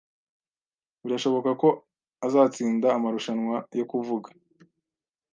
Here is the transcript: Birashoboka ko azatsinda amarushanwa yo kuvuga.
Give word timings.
Birashoboka 1.03 1.49
ko 1.61 1.69
azatsinda 2.25 2.87
amarushanwa 2.97 3.55
yo 3.79 3.85
kuvuga. 3.91 4.29